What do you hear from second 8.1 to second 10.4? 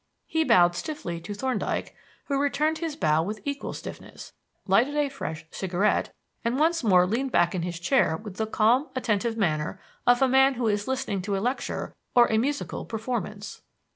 with the calm, attentive manner of a